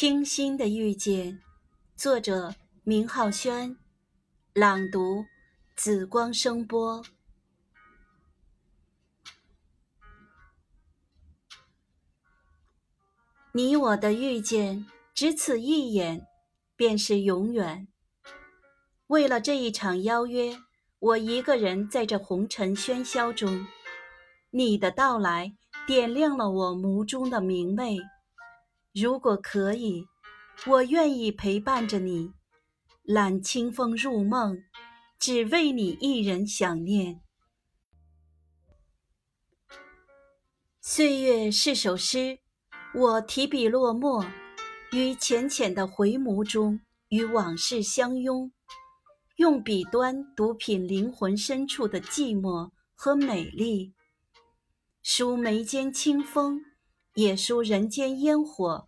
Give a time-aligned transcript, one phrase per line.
[0.00, 1.42] 清新的遇见，
[1.96, 3.76] 作者明浩轩，
[4.52, 5.24] 朗读
[5.74, 7.02] 紫光声波。
[13.50, 16.24] 你我的遇见，只此一眼，
[16.76, 17.88] 便是永远。
[19.08, 20.56] 为了这一场邀约，
[21.00, 23.66] 我一个人在这红尘喧嚣中，
[24.50, 25.56] 你的到来
[25.88, 27.98] 点亮了我眸中的明媚。
[29.00, 30.08] 如果可以，
[30.66, 32.32] 我愿意陪伴着你，
[33.04, 34.58] 揽清风入梦，
[35.20, 37.20] 只为你一人想念。
[40.80, 42.40] 岁月是首诗，
[42.92, 44.26] 我提笔落墨，
[44.90, 46.80] 于浅浅的回眸中，
[47.10, 48.50] 与往事相拥，
[49.36, 53.94] 用笔端独品灵魂深处的寂寞和美丽，
[55.02, 56.64] 书眉间清风。
[57.14, 58.87] 也书人间烟火，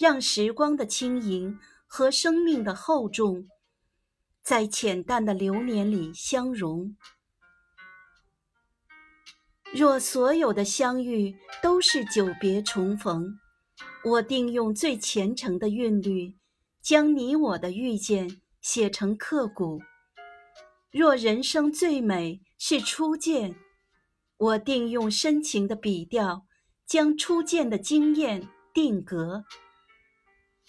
[0.00, 3.46] 让时光的轻盈和生命的厚重，
[4.42, 6.96] 在浅淡的流年里相融。
[9.74, 13.38] 若所有的相遇都是久别重逢，
[14.06, 16.34] 我定用最虔诚的韵律，
[16.80, 19.82] 将你我的遇见写成刻骨。
[20.90, 23.54] 若人生最美是初见，
[24.38, 26.46] 我定用深情的笔调。
[26.86, 29.44] 将初见的惊艳定格。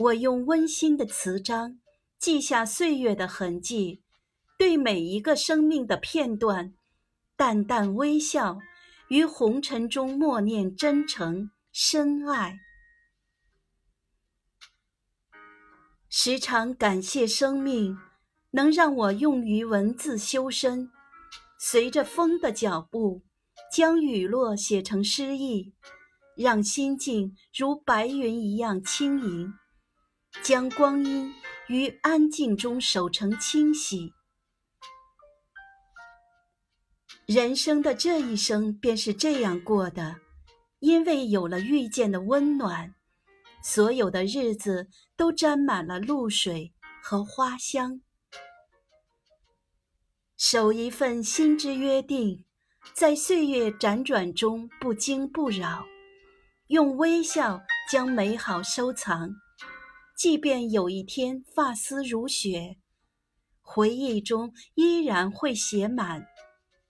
[0.02, 1.80] 我用温馨的词章
[2.18, 4.02] 记下岁月的痕迹，
[4.58, 6.74] 对每一个生命的片段，
[7.36, 8.58] 淡淡微笑，
[9.10, 12.58] 于红尘中默念真诚深爱。
[16.10, 17.96] 时常感谢生命，
[18.52, 20.90] 能让我用于文字修身，
[21.60, 23.22] 随着风的脚步，
[23.72, 25.76] 将雨落写成诗意。
[26.36, 29.54] 让心境如白云一样轻盈，
[30.44, 31.34] 将光阴
[31.68, 34.14] 于安静中守成清晰。
[37.28, 40.18] 人生的这一生便是这样过的，
[40.80, 42.96] 因为有了遇见的温暖，
[43.64, 48.02] 所有的日子都沾满了露水和花香。
[50.38, 52.44] 守一份心之约定，
[52.94, 55.86] 在岁月辗转中不惊不扰。
[56.68, 59.30] 用微笑将美好收藏，
[60.22, 62.78] 即便有一天发丝如雪，
[63.60, 66.28] 回忆中依然会写满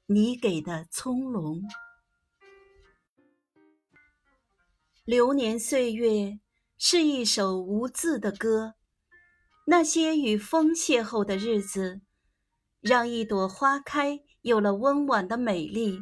[0.08, 1.62] 你给的葱茏。
[5.06, 6.42] 流年岁月
[6.78, 8.74] 是一首无字的歌，
[9.68, 12.02] 那些与风邂逅的日子，
[12.82, 16.02] 让一朵花开有了温婉的美丽。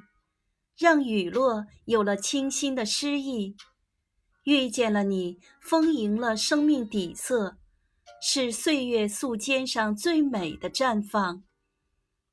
[0.76, 3.56] 让雨落有了清新的诗意，
[4.50, 7.60] 遇见了你，丰盈了生命底色，
[8.20, 11.44] 是岁月素笺上最美的绽放，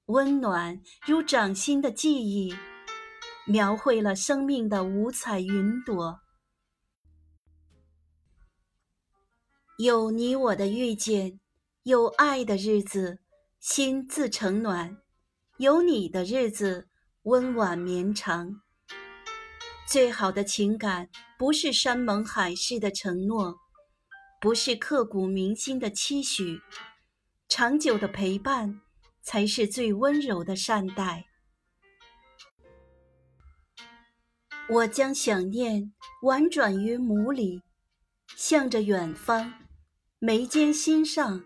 [0.06, 2.54] 温暖如掌心的记忆，
[3.44, 6.21] 描绘了生命的五彩云朵。
[9.77, 11.38] 有你我的遇见，
[11.83, 13.19] 有爱的日子，
[13.60, 14.97] 心自成暖；
[15.59, 16.88] 有你的日子。
[17.25, 18.62] 温婉绵长，
[19.89, 21.09] 最好的情感
[21.39, 23.57] 不是山盟海誓的承诺，
[24.41, 26.61] 不是刻骨铭心的期许，
[27.49, 28.81] 长久的陪伴
[29.23, 31.27] 才是最温柔的善待。
[34.69, 35.93] 我将想念
[36.23, 37.63] 婉转于眸里，
[38.35, 39.53] 向着远方，
[40.19, 41.45] 眉间心上，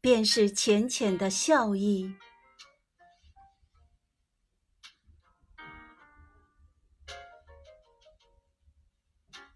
[0.00, 2.14] 便是浅浅的笑意。